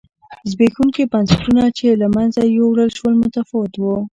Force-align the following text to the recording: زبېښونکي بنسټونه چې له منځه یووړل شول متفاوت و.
زبېښونکي 0.49 1.03
بنسټونه 1.11 1.63
چې 1.77 1.87
له 2.01 2.07
منځه 2.15 2.41
یووړل 2.55 2.89
شول 2.97 3.13
متفاوت 3.21 3.73
و. 3.77 3.83